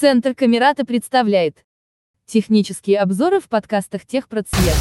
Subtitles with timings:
[0.00, 1.64] Центр Камерата представляет
[2.24, 4.76] технические обзоры в подкастах Техпроцвет.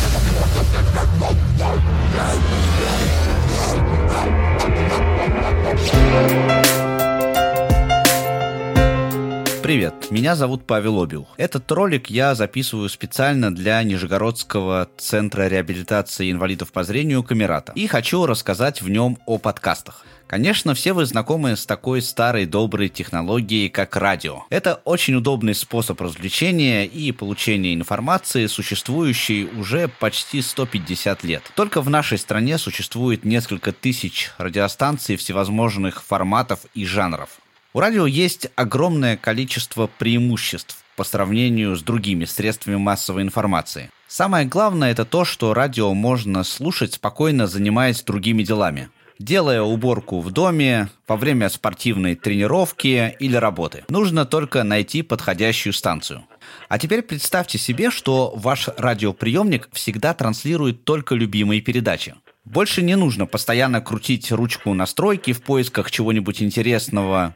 [9.67, 11.27] Привет, меня зовут Павел Обил.
[11.35, 17.73] Этот ролик я записываю специально для Нижегородского центра реабилитации инвалидов по зрению Камерата.
[17.75, 20.05] И хочу рассказать в нем о подкастах.
[20.25, 24.43] Конечно, все вы знакомы с такой старой доброй технологией, как радио.
[24.49, 31.43] Это очень удобный способ развлечения и получения информации, существующий уже почти 150 лет.
[31.55, 37.41] Только в нашей стране существует несколько тысяч радиостанций всевозможных форматов и жанров.
[37.77, 43.91] У радио есть огромное количество преимуществ по сравнению с другими средствами массовой информации.
[44.07, 50.31] Самое главное это то, что радио можно слушать спокойно занимаясь другими делами делая уборку в
[50.31, 53.83] доме, во время спортивной тренировки или работы.
[53.89, 56.23] Нужно только найти подходящую станцию.
[56.69, 62.15] А теперь представьте себе, что ваш радиоприемник всегда транслирует только любимые передачи.
[62.45, 67.35] Больше не нужно постоянно крутить ручку настройки в поисках чего-нибудь интересного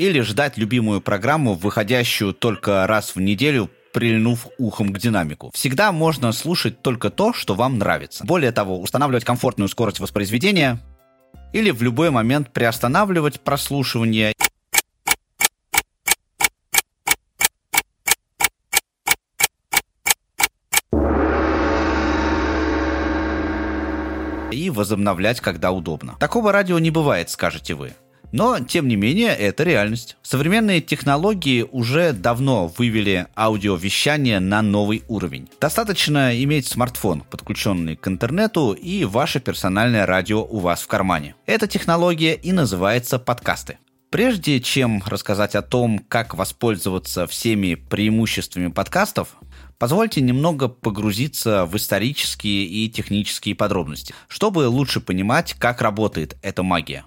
[0.00, 5.50] или ждать любимую программу, выходящую только раз в неделю, прильнув ухом к динамику.
[5.52, 8.24] Всегда можно слушать только то, что вам нравится.
[8.24, 10.80] Более того, устанавливать комфортную скорость воспроизведения
[11.52, 14.32] или в любой момент приостанавливать прослушивание
[24.50, 26.16] и возобновлять, когда удобно.
[26.18, 27.92] Такого радио не бывает, скажете вы.
[28.32, 30.16] Но, тем не менее, это реальность.
[30.22, 35.48] Современные технологии уже давно вывели аудиовещание на новый уровень.
[35.60, 41.34] Достаточно иметь смартфон, подключенный к интернету, и ваше персональное радио у вас в кармане.
[41.46, 43.78] Эта технология и называется подкасты.
[44.10, 49.36] Прежде чем рассказать о том, как воспользоваться всеми преимуществами подкастов,
[49.80, 57.06] Позвольте немного погрузиться в исторические и технические подробности, чтобы лучше понимать, как работает эта магия.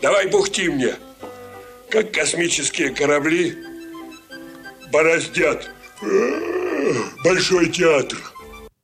[0.00, 0.94] Давай бухти мне,
[1.90, 3.56] как космические корабли
[4.92, 5.70] бороздят
[7.24, 8.18] Большой театр.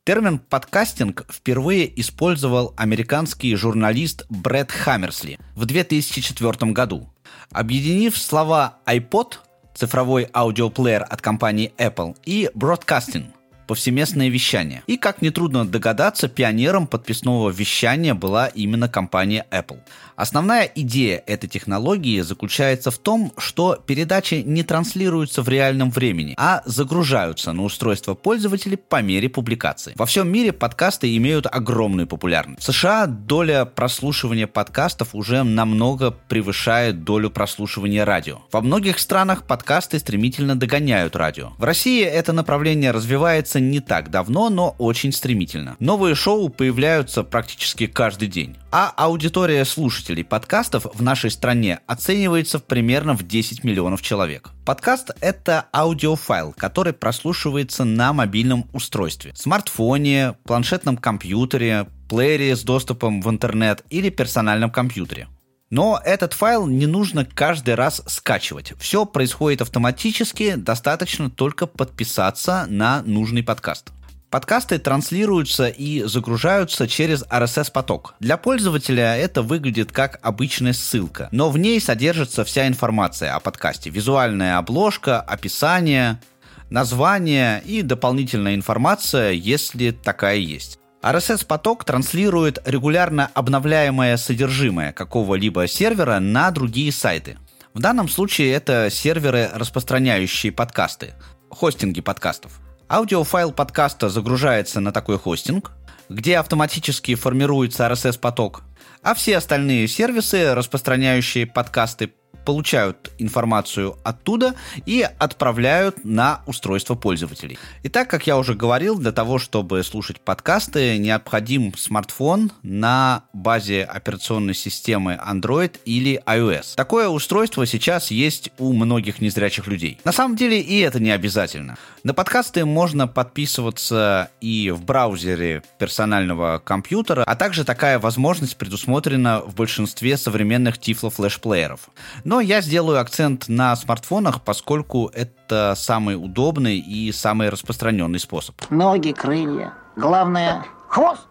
[0.05, 7.09] Термин «подкастинг» впервые использовал американский журналист Брэд Хаммерсли в 2004 году.
[7.51, 9.35] Объединив слова iPod,
[9.75, 13.27] цифровой аудиоплеер от компании Apple, и «broadcasting»,
[13.67, 14.83] повсеместное вещание.
[14.87, 19.79] И, как нетрудно догадаться, пионером подписного вещания была именно компания Apple.
[20.17, 26.63] Основная идея этой технологии заключается в том, что передачи не транслируются в реальном времени, а
[26.67, 29.95] загружаются на устройство пользователей по мере публикации.
[29.97, 32.61] Во всем мире подкасты имеют огромную популярность.
[32.61, 38.43] В США доля прослушивания подкастов уже намного превышает долю прослушивания радио.
[38.53, 41.53] Во многих странах подкасты стремительно догоняют радио.
[41.59, 45.77] В России это направление развивается не так давно, но очень стремительно.
[45.79, 53.15] Новые шоу появляются практически каждый день а аудитория слушателей подкастов в нашей стране оценивается примерно
[53.17, 54.51] в 10 миллионов человек.
[54.67, 63.31] Подкаст— это аудиофайл, который прослушивается на мобильном устройстве, смартфоне, планшетном компьютере, плеере с доступом в
[63.31, 65.29] интернет или персональном компьютере.
[65.71, 68.75] Но этот файл не нужно каждый раз скачивать.
[68.79, 73.91] Все происходит автоматически, достаточно только подписаться на нужный подкаст.
[74.35, 78.15] Подкасты транслируются и загружаются через RSS-поток.
[78.19, 83.91] Для пользователя это выглядит как обычная ссылка, но в ней содержится вся информация о подкасте.
[83.91, 86.21] Визуальная обложка, описание,
[86.69, 90.81] название и дополнительная информация, если такая есть.
[91.05, 97.37] RSS-поток транслирует регулярно обновляемое содержимое какого-либо сервера на другие сайты.
[97.75, 101.13] В данном случае это серверы, распространяющие подкасты,
[101.51, 102.59] хостинги подкастов.
[102.89, 105.73] Аудиофайл подкаста загружается на такой хостинг,
[106.09, 108.63] где автоматически формируется RSS-поток,
[109.03, 112.15] а все остальные сервисы, распространяющие подкасты,
[112.45, 114.55] получают информацию оттуда
[114.87, 117.59] и отправляют на устройство пользователей.
[117.83, 124.55] Итак, как я уже говорил, для того, чтобы слушать подкасты, необходим смартфон на базе операционной
[124.55, 126.75] системы Android или iOS.
[126.77, 130.01] Такое устройство сейчас есть у многих незрячих людей.
[130.05, 131.77] На самом деле и это не обязательно.
[132.03, 139.55] На подкасты можно подписываться и в браузере персонального компьютера, а также такая возможность предусмотрена в
[139.55, 141.89] большинстве современных Tiflo флешплееров.
[142.25, 148.57] Но я сделаю акцент на смартфонах, поскольку это самый удобный и самый распространенный способ.
[148.71, 149.75] Ноги, крылья.
[149.97, 151.29] Главное, хвост.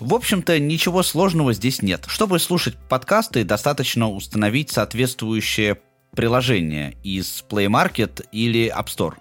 [0.00, 2.04] В общем-то, ничего сложного здесь нет.
[2.08, 5.78] Чтобы слушать подкасты, достаточно установить соответствующее
[6.14, 9.14] приложения из Play Market или App Store.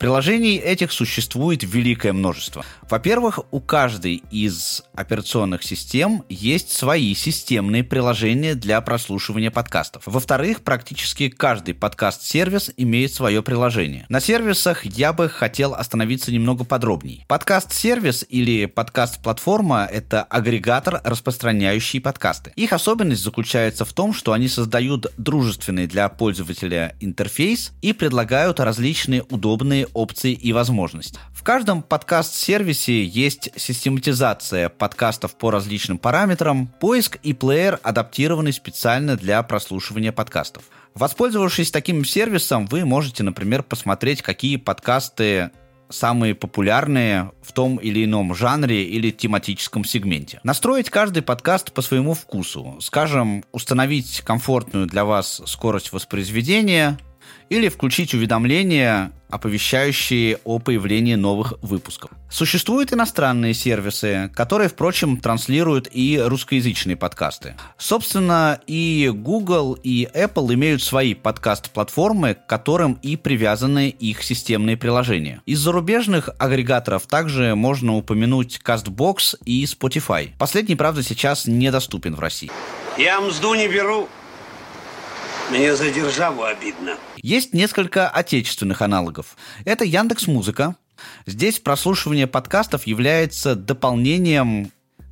[0.00, 2.64] Приложений этих существует великое множество.
[2.88, 10.04] Во-первых, у каждой из операционных систем есть свои системные приложения для прослушивания подкастов.
[10.06, 14.06] Во-вторых, практически каждый подкаст-сервис имеет свое приложение.
[14.08, 17.26] На сервисах я бы хотел остановиться немного подробнее.
[17.28, 22.54] Подкаст-сервис или подкаст-платформа– это агрегатор, распространяющий подкасты.
[22.56, 29.24] Их особенность заключается в том, что они создают дружественный для пользователя интерфейс и предлагают различные
[29.28, 31.18] удобные опции и возможности.
[31.32, 39.42] В каждом подкаст-сервисе есть систематизация подкастов по различным параметрам, поиск и плеер, адаптированный специально для
[39.42, 40.64] прослушивания подкастов.
[40.94, 45.50] Воспользовавшись таким сервисом, вы можете, например, посмотреть, какие подкасты
[45.90, 50.40] самые популярные в том или ином жанре или тематическом сегменте.
[50.44, 52.76] Настроить каждый подкаст по своему вкусу.
[52.80, 56.98] Скажем, установить комфортную для вас скорость воспроизведения,
[57.48, 62.10] или включить уведомления, оповещающие о появлении новых выпусков.
[62.30, 67.54] Существуют иностранные сервисы, которые, впрочем, транслируют и русскоязычные подкасты.
[67.76, 75.42] Собственно, и Google, и Apple имеют свои подкаст-платформы, к которым и привязаны их системные приложения.
[75.46, 80.30] Из зарубежных агрегаторов также можно упомянуть CastBox и Spotify.
[80.38, 82.50] Последний, правда, сейчас недоступен в России.
[82.96, 84.08] Я мзду не беру.
[85.50, 86.96] Мне за державу обидно.
[87.16, 89.36] Есть несколько отечественных аналогов.
[89.64, 90.76] Это Яндекс Музыка.
[91.26, 94.70] Здесь прослушивание подкастов является дополнением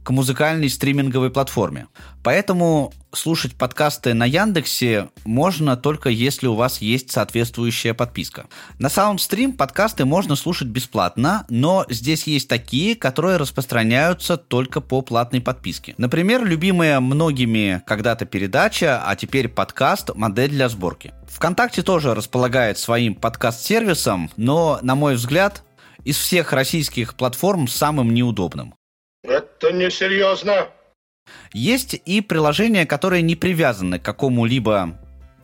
[0.08, 1.86] к музыкальной стриминговой платформе.
[2.22, 8.46] Поэтому слушать подкасты на Яндексе можно только если у вас есть соответствующая подписка.
[8.78, 15.42] На SoundStream подкасты можно слушать бесплатно, но здесь есть такие, которые распространяются только по платной
[15.42, 15.94] подписке.
[15.98, 21.12] Например, любимая многими когда-то передача, а теперь подкаст «Модель для сборки».
[21.26, 25.64] ВКонтакте тоже располагает своим подкаст-сервисом, но, на мой взгляд,
[26.04, 28.72] из всех российских платформ самым неудобным.
[29.60, 30.68] Это несерьезно.
[31.52, 34.96] Есть и приложения, которые не привязаны к какому-либо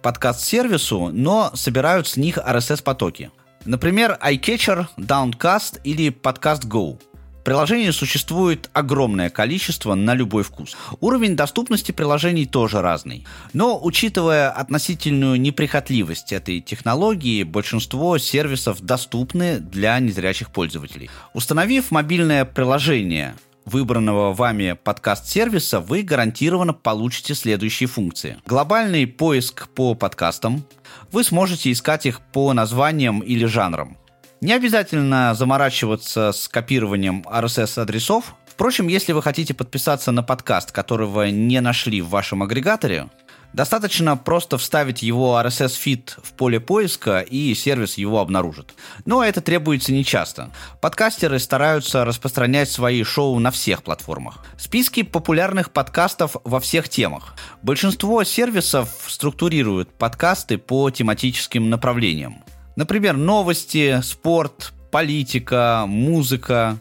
[0.02, 3.30] подкаст-сервису, но собирают с них RSS-потоки.
[3.64, 7.00] Например, iCatcher, Downcast или Podcast Go–
[7.44, 10.74] Приложений существует огромное количество на любой вкус.
[11.00, 13.26] Уровень доступности приложений тоже разный.
[13.52, 21.10] Но, учитывая относительную неприхотливость этой технологии, большинство сервисов доступны для незрячих пользователей.
[21.34, 23.34] Установив мобильное приложение
[23.64, 28.38] выбранного вами подкаст-сервиса, вы гарантированно получите следующие функции.
[28.46, 30.64] Глобальный поиск по подкастам.
[31.12, 33.96] Вы сможете искать их по названиям или жанрам.
[34.40, 38.34] Не обязательно заморачиваться с копированием RSS-адресов.
[38.46, 43.08] Впрочем, если вы хотите подписаться на подкаст, которого не нашли в вашем агрегаторе,
[43.54, 48.74] Достаточно просто вставить его RSS-фид в поле поиска, и сервис его обнаружит.
[49.04, 50.50] Но это требуется нечасто.
[50.80, 54.44] Подкастеры стараются распространять свои шоу на всех платформах.
[54.58, 57.36] Списки популярных подкастов во всех темах.
[57.62, 62.42] Большинство сервисов структурируют подкасты по тематическим направлениям.
[62.74, 66.80] Например, новости, спорт, политика, музыка,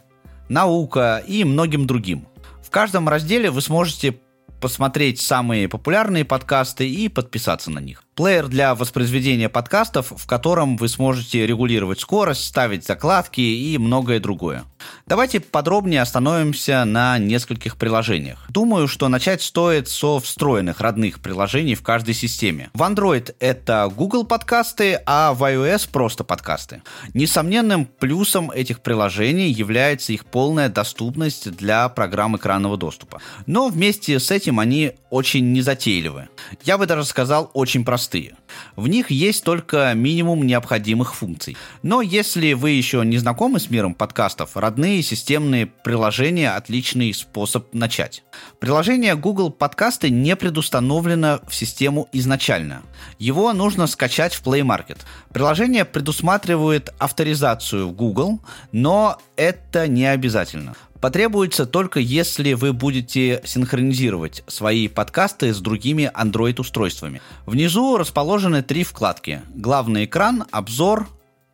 [0.50, 2.28] наука и многим другим.
[2.64, 4.16] В каждом разделе вы сможете
[4.63, 8.06] посмотреть самые популярные подкасты и подписаться на них.
[8.15, 14.66] Плеер для воспроизведения подкастов, в котором вы сможете регулировать скорость, ставить закладки и многое другое.
[15.07, 18.45] Давайте подробнее остановимся на нескольких приложениях.
[18.49, 22.69] Думаю, что начать стоит со встроенных родных приложений в каждой системе.
[22.73, 26.83] В Android это Google подкасты, а в iOS просто подкасты.
[27.16, 33.21] Несомненным плюсом этих приложений является их полная доступность для программ экранного доступа.
[33.47, 36.28] Но вместе с этим они очень незатейливы.
[36.64, 38.36] Я бы даже сказал, очень простые простые.
[38.76, 41.57] В них есть только минимум необходимых функций.
[41.81, 48.24] Но если вы еще не знакомы с миром подкастов, родные системные приложения– отличный способ начать.
[48.60, 52.83] Приложение Google Подкасты не предустановлено в систему изначально.
[53.19, 55.00] Его нужно скачать в Play Market.
[55.31, 58.40] Приложение предусматривает авторизацию в Google,
[58.72, 67.22] но это не обязательно потребуется только если вы будете синхронизировать свои подкасты с другими Android-устройствами.
[67.45, 67.98] Внизу
[68.44, 69.42] расположены три вкладки.
[69.56, 71.07] Главный экран, обзор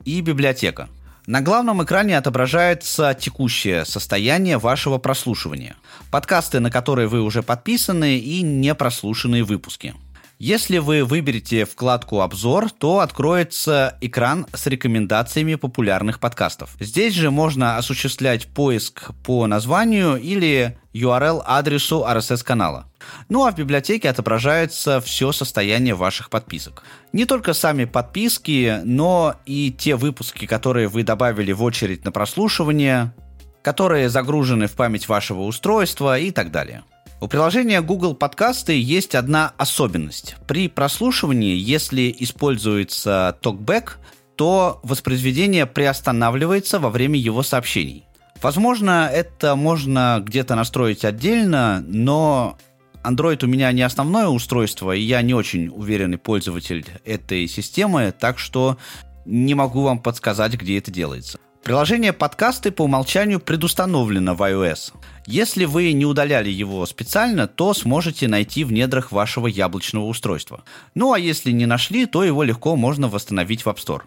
[0.05, 0.89] и библиотека.
[1.27, 5.75] На главном экране отображается текущее состояние вашего прослушивания.
[6.09, 9.93] Подкасты, на которые вы уже подписаны и непрослушанные выпуски.
[10.41, 16.77] Если вы выберете вкладку «Обзор», то откроется экран с рекомендациями популярных подкастов.
[16.79, 22.85] Здесь же можно осуществлять поиск по названию или URL-адресу RSS-канала.
[23.27, 26.83] Ну а в библиотеке отображается все состояние ваших подписок.
[27.11, 33.13] Не только сами подписки, но и те выпуски, которые вы добавили в очередь на прослушивание,
[33.61, 36.83] которые загружены в память вашего устройства и так далее.
[37.21, 40.37] У приложения Google Подкасты есть одна особенность.
[40.47, 43.89] При прослушивании, если используется TalkBack,
[44.37, 48.05] то воспроизведение приостанавливается во время его сообщений.
[48.41, 52.57] Возможно, это можно где-то настроить отдельно, но
[53.03, 58.39] Android у меня не основное устройство, и я не очень уверенный пользователь этой системы, так
[58.39, 58.77] что
[59.25, 61.37] не могу вам подсказать, где это делается.
[61.63, 64.93] Приложение подкасты по умолчанию предустановлено в iOS.
[65.27, 70.63] Если вы не удаляли его специально, то сможете найти в недрах вашего яблочного устройства.
[70.95, 74.01] Ну а если не нашли, то его легко можно восстановить в App Store.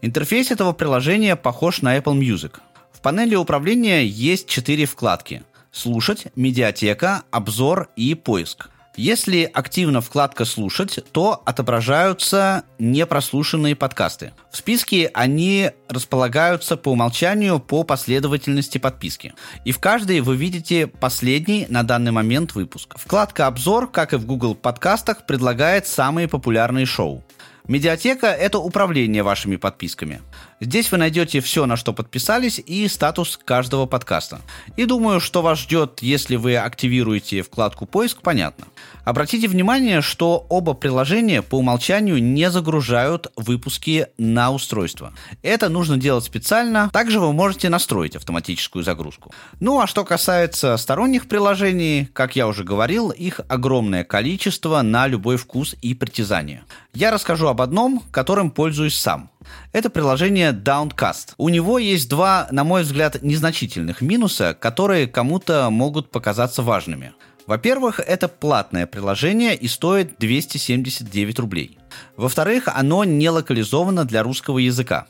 [0.00, 2.58] Интерфейс этого приложения похож на Apple Music.
[2.92, 8.70] В панели управления есть четыре вкладки– «Слушать», «Медиатека», «Обзор» и «Поиск».
[8.98, 14.32] Если активна вкладка «Слушать», то отображаются непрослушанные подкасты.
[14.50, 19.34] В списке они располагаются по умолчанию по последовательности подписки.
[19.64, 22.96] И в каждой вы видите последний на данный момент выпуск.
[22.98, 27.22] Вкладка «Обзор», как и в Google подкастах, предлагает самые популярные шоу.
[27.68, 30.22] Медиатека– это управление вашими подписками.
[30.60, 34.40] Здесь вы найдете все, на что подписались, и статус каждого подкаста.
[34.76, 38.66] И думаю, что вас ждет, если вы активируете вкладку «Поиск», понятно.
[39.04, 45.12] Обратите внимание, что оба приложения по умолчанию не загружают выпуски на устройство.
[45.42, 46.90] Это нужно делать специально.
[46.92, 49.32] Также вы можете настроить автоматическую загрузку.
[49.60, 55.36] Ну а что касается сторонних приложений, как я уже говорил, их огромное количество на любой
[55.36, 56.64] вкус и притязание.
[56.92, 59.30] Я расскажу об одном, которым пользуюсь сам.
[59.72, 61.34] Это приложение Downcast.
[61.36, 67.12] У него есть два, на мой взгляд, незначительных минуса, которые кому-то могут показаться важными.
[67.46, 71.78] Во-первых, это платное приложение и стоит 279 рублей.
[72.16, 75.06] Во-вторых, оно не локализовано для русского языка.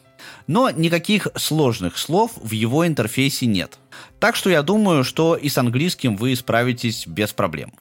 [0.46, 3.78] Но никаких сложных слов в его интерфейсе нет.
[4.20, 7.72] Так что я думаю, что и с английским вы справитесь без проблем.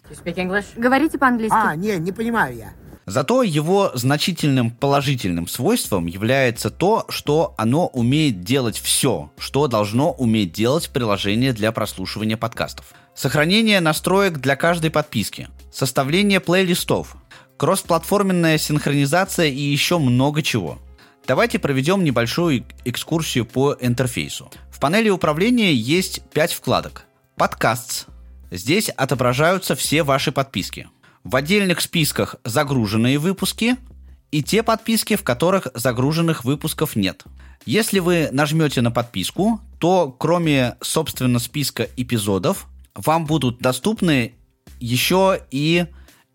[0.76, 1.56] Говорите по-английски.
[1.56, 2.87] А, не, не понимаю я.
[3.08, 10.52] Зато его значительным положительным свойством является то, что оно умеет делать все, что должно уметь
[10.52, 12.88] делать приложение для прослушивания подкастов.
[13.16, 17.16] Сохранение настроек для каждой подписки, составление плейлистов,
[17.56, 20.78] кроссплатформенная синхронизация и еще много чего.
[21.26, 24.52] Давайте проведем небольшую экскурсию по интерфейсу.
[24.70, 27.06] В панели управления есть 5 вкладок.
[27.38, 28.08] Подкаст.
[28.52, 30.90] Здесь отображаются все ваши подписки–
[31.28, 33.76] в отдельных списках загруженные выпуски
[34.32, 37.26] и те подписки, в которых загруженных выпусков нет.
[37.66, 44.36] Если вы нажмете на подписку, то кроме, собственно, списка эпизодов, вам будут доступны
[44.80, 45.88] еще и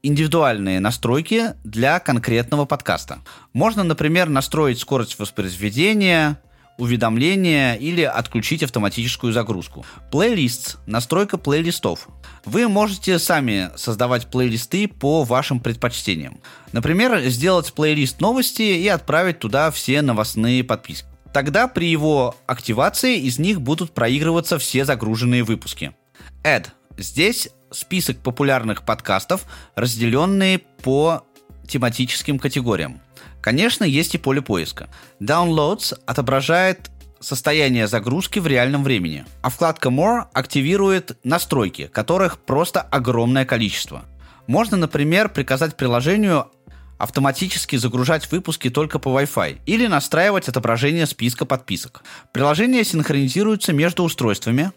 [0.02, 3.20] индивидуальные настройки для конкретного подкаста.
[3.54, 6.38] Можно, например, настроить скорость воспроизведения,
[6.82, 9.86] уведомления или отключить автоматическую загрузку.
[10.10, 12.08] Плейлист, настройка плейлистов.
[12.44, 16.40] Вы можете сами создавать плейлисты по вашим предпочтениям.
[16.72, 21.06] Например, сделать плейлист новости и отправить туда все новостные подписки.
[21.32, 25.94] Тогда при его активации из них будут проигрываться все загруженные выпуски.
[26.42, 26.66] Add.
[26.98, 29.46] Здесь список популярных подкастов,
[29.76, 31.24] разделенные по
[31.68, 33.00] тематическим категориям.
[33.42, 34.88] Конечно, есть и поле поиска.
[35.20, 43.44] Downloads отображает состояние загрузки в реальном времени, а вкладка More активирует настройки, которых просто огромное
[43.44, 44.04] количество.
[44.46, 46.50] Можно, например, приказать приложению
[46.98, 52.04] автоматически загружать выпуски только по Wi-Fi или настраивать отображение списка подписок.
[52.30, 54.70] Приложение синхронизируется между устройствами,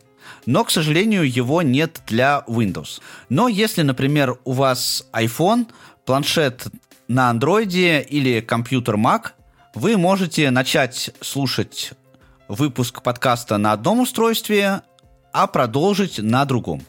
[0.48, 3.00] но, к сожалению, его нет для Windows.
[3.30, 5.68] Но если, например, у вас iPhone,
[6.04, 6.68] планшет
[7.08, 9.32] на андроиде или компьютер Mac
[9.74, 11.92] вы можете начать слушать
[12.48, 14.82] выпуск подкаста на одном устройстве,
[15.32, 16.82] а продолжить на другом.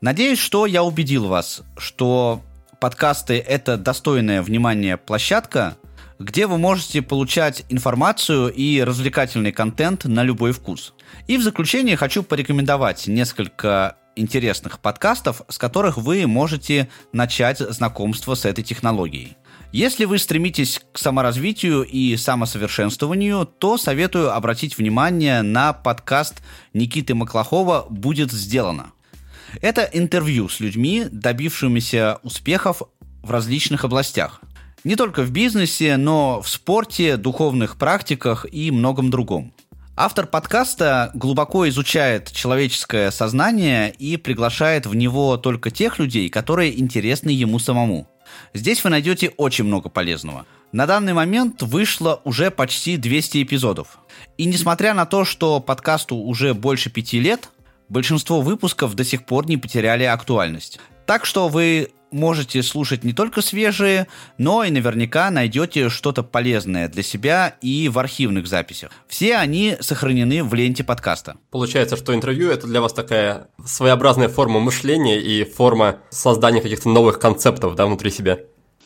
[0.00, 2.42] Надеюсь, что я убедил вас, что
[2.80, 5.76] подкасты– это достойная внимания площадка,
[6.18, 10.94] где вы можете получать информацию и развлекательный контент на любой вкус.
[11.26, 18.44] И в заключение хочу порекомендовать несколько интересных подкастов, с которых вы можете начать знакомство с
[18.44, 19.36] этой технологией.
[19.74, 26.42] Если вы стремитесь к саморазвитию и самосовершенствованию, то советую обратить внимание на подкаст
[26.74, 28.92] Никиты Маклахова «Будет сделано».
[29.60, 32.82] Это интервью с людьми, добившимися успехов
[33.24, 34.42] в различных областях.
[34.84, 39.52] Не только в бизнесе, но в спорте, духовных практиках и многом другом.
[39.96, 47.30] Автор подкаста глубоко изучает человеческое сознание и приглашает в него только тех людей, которые интересны
[47.30, 48.08] ему самому.
[48.52, 50.46] Здесь вы найдете очень много полезного.
[50.72, 53.98] На данный момент вышло уже почти 200 эпизодов.
[54.38, 57.50] И несмотря на то, что подкасту уже больше пяти лет,
[57.88, 60.80] большинство выпусков до сих пор не потеряли актуальность.
[61.06, 64.06] Так что вы можете слушать не только свежие,
[64.38, 68.92] но и наверняка найдете что-то полезное для себя и в архивных записях.
[69.08, 71.36] Все они сохранены в ленте подкаста.
[71.50, 77.18] Получается, что интервью это для вас такая своеобразная форма мышления и форма создания каких-то новых
[77.18, 78.38] концептов да, внутри себя.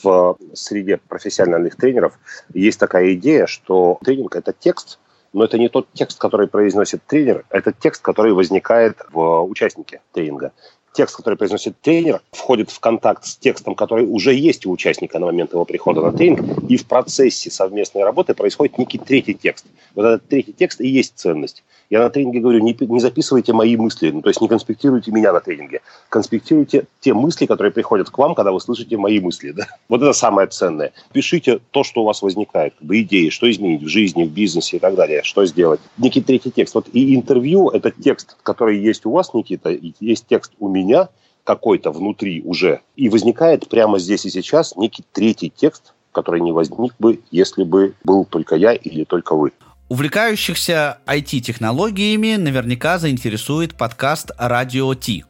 [0.03, 2.15] В среде профессиональных тренеров
[2.55, 4.99] есть такая идея, что тренинг– это текст,
[5.33, 10.53] но это не тот текст, который произносит тренер, это текст, который возникает в участнике тренинга
[10.99, 15.27] текст, который произносит тренер, входит в контакт с текстом, который уже есть у участника на
[15.27, 19.67] момент его прихода на тренинг, и в процессе совместной работы происходит некий третий текст.
[19.95, 21.63] Вот этот третий текст и есть ценность.
[21.91, 25.33] Я на тренинге говорю, не, не записывайте мои мысли, ну, то есть не конспектируйте меня
[25.33, 29.53] на тренинге, конспектируйте те мысли, которые приходят к вам, когда вы слышите мои мысли.
[29.53, 29.67] Да?
[29.89, 30.93] Вот это самое ценное.
[31.13, 34.77] Пишите то, что у вас возникает, как бы идеи, что изменить в жизни, в бизнесе
[34.77, 35.81] и так далее, что сделать.
[35.97, 36.75] Некий третий текст.
[36.75, 40.88] Вот и интервью– это текст, который есть у вас, Никита, и есть текст у меня,
[41.45, 42.81] какой-то внутри уже.
[42.97, 47.95] И возникает прямо здесь и сейчас некий третий текст, который не возник бы, если бы
[48.05, 49.53] был только я или только вы.
[49.89, 55.25] Увлекающихся IT-технологиями наверняка заинтересует подкаст «Радио Ти».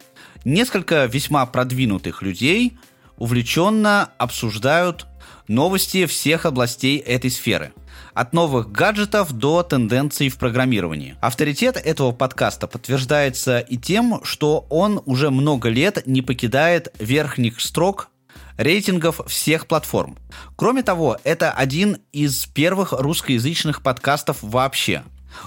[0.45, 2.77] Несколько весьма продвинутых людей
[3.19, 5.07] увлеченно обсуждают
[5.47, 7.73] новости всех областей этой сферы.
[8.18, 11.14] От новых гаджетов до тенденций в программировании.
[11.20, 18.08] Авторитет этого подкаста подтверждается и тем, что он уже много лет не покидает верхних строк
[18.56, 20.18] рейтингов всех платформ.
[20.56, 25.04] Кроме того, это один из первых русскоязычных подкастов вообще.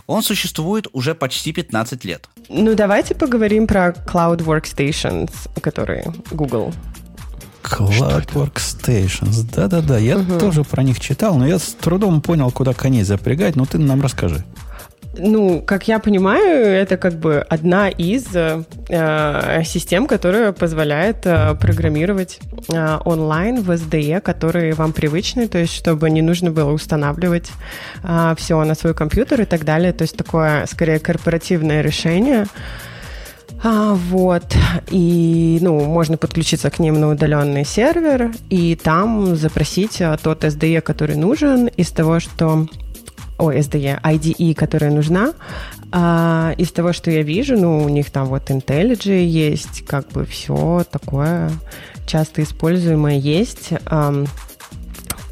[0.08, 2.30] Он существует уже почти 15 лет.
[2.48, 6.74] Ну, давайте поговорим про Cloud Workstations, которые Google
[7.72, 9.46] Cloud Workstations.
[9.56, 10.40] Да-да-да, я угу.
[10.40, 13.56] тоже про них читал, но я с трудом понял, куда коней запрягать.
[13.56, 14.44] Ну, ты нам расскажи.
[15.18, 18.64] Ну, как я понимаю, это как бы одна из э,
[19.66, 26.10] систем, которая позволяет э, программировать э, онлайн в SDE, которые вам привычны, то есть чтобы
[26.10, 27.52] не нужно было устанавливать
[28.04, 29.92] э, все на свой компьютер и так далее.
[29.92, 32.46] То есть такое, скорее, корпоративное решение.
[33.64, 34.56] А, вот.
[34.90, 40.82] И, ну, можно подключиться к ним на удаленный сервер и там запросить а, тот SDE,
[40.82, 42.68] который нужен из того, что
[43.38, 45.34] о, SDE, IDE, которая нужна.
[45.92, 50.26] А, из того, что я вижу, ну, у них там вот IntelliJ есть, как бы
[50.26, 51.52] все такое
[52.06, 53.70] часто используемое есть.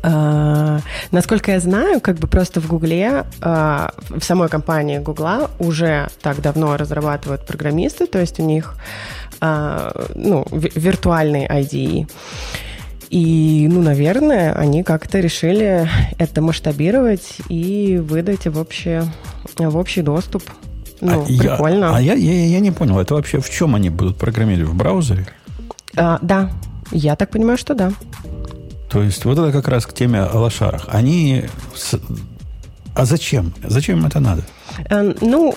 [0.02, 0.80] А,
[1.12, 6.42] насколько я знаю, как бы просто в Гугле, а, в самой компании Гугла уже так
[6.42, 8.76] давно разрабатывают программисты, то есть у них
[9.42, 12.08] а, ну, виртуальный IDE.
[13.10, 19.06] И, ну, наверное, они как-то решили это масштабировать и выдать в, общее,
[19.58, 20.44] в общий доступ.
[21.02, 21.86] Ну, а прикольно.
[21.86, 24.70] Я, а я, я, я не понял, это вообще в чем они будут программировать?
[24.70, 25.26] В браузере?
[25.98, 26.52] А, да,
[26.92, 27.92] я так понимаю, что да.
[28.90, 30.86] То есть вот это как раз к теме о лошарах.
[30.88, 31.46] Они...
[32.96, 33.54] А зачем?
[33.64, 34.44] Зачем им это надо?
[34.90, 35.56] Эм, ну,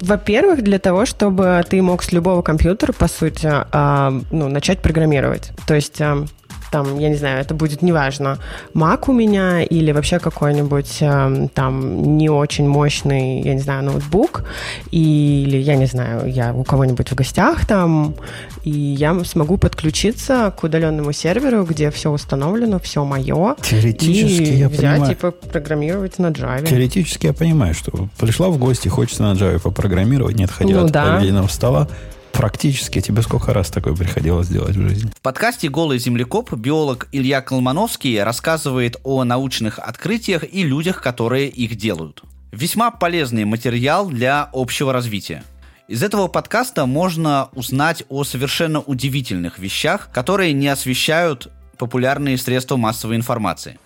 [0.00, 5.50] во-первых, для того, чтобы ты мог с любого компьютера, по сути, а, ну, начать программировать.
[5.66, 6.28] То есть эм,
[6.74, 8.38] там, я не знаю, это будет неважно,
[8.74, 14.42] Mac у меня или вообще какой-нибудь э, там не очень мощный, я не знаю, ноутбук,
[14.90, 18.16] или, я не знаю, я у кого-нибудь в гостях там,
[18.64, 23.54] и я смогу подключиться к удаленному серверу, где все установлено, все мое.
[23.62, 25.12] Теоретически и я взять понимаю.
[25.12, 26.66] и попрограммировать на Java.
[26.66, 30.90] Теоретически я понимаю, что пришла в гости, хочется на Java попрограммировать, не отходя ну, от
[30.90, 31.48] да.
[31.48, 31.88] стола,
[32.34, 33.00] Практически.
[33.00, 35.10] Тебе сколько раз такое приходилось делать в жизни?
[35.16, 41.76] В подкасте «Голый землекоп» биолог Илья Колмановский рассказывает о научных открытиях и людях, которые их
[41.76, 42.22] делают.
[42.50, 45.44] Весьма полезный материал для общего развития.
[45.86, 53.16] Из этого подкаста можно узнать о совершенно удивительных вещах, которые не освещают популярные средства массовой
[53.16, 53.78] информации.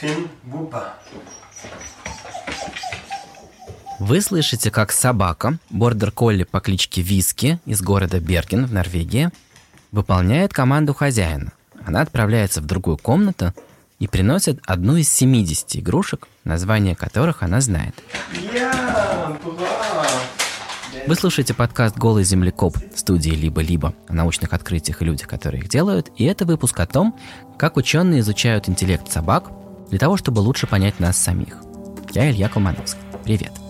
[0.00, 0.94] Фин Бупа.
[4.06, 9.30] Вы слышите, как собака, бордер-колли по кличке Виски из города Берген в Норвегии,
[9.92, 11.52] выполняет команду хозяина.
[11.86, 13.54] Она отправляется в другую комнату
[13.98, 17.94] и приносит одну из 70 игрушек, название которых она знает.
[21.06, 26.10] Вы слушаете подкаст «Голый землекоп» студии «Либо-либо» о научных открытиях и людях, которые их делают,
[26.18, 27.18] и это выпуск о том,
[27.56, 29.50] как ученые изучают интеллект собак
[29.88, 31.56] для того, чтобы лучше понять нас самих.
[32.12, 33.00] Я Илья Колмановский.
[33.24, 33.63] Привет.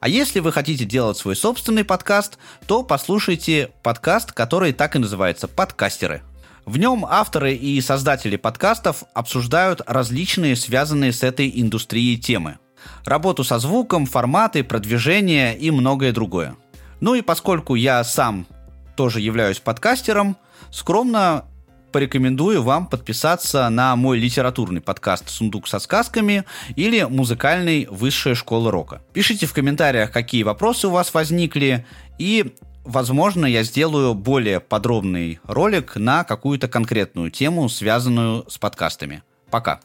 [0.00, 5.48] А если вы хотите делать свой собственный подкаст, то послушайте подкаст, который так и называется
[5.48, 6.22] «Подкастеры».
[6.64, 12.58] В нем авторы и создатели подкастов обсуждают различные связанные с этой индустрией темы–
[13.04, 16.56] работу со звуком, форматы, продвижение и многое другое.
[17.00, 18.46] Ну и поскольку я сам
[18.96, 20.36] тоже являюсь подкастером,
[20.70, 21.44] скромно
[21.92, 26.44] порекомендую вам подписаться на мой литературный подкаст «Сундук со сказками»
[26.76, 29.02] или музыкальный «Высшая школа рока».
[29.12, 31.86] Пишите в комментариях, какие вопросы у вас возникли,
[32.18, 39.22] и, возможно, я сделаю более подробный ролик на какую-то конкретную тему, связанную с подкастами.
[39.50, 39.80] Пока!